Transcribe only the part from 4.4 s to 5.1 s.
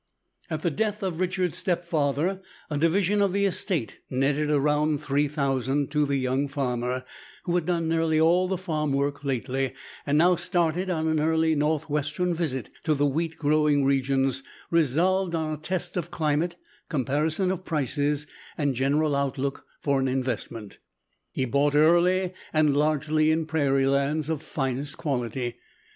a round